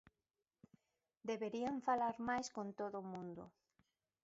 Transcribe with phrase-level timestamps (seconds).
[1.29, 3.43] Deberían falar máis con todo o mundo.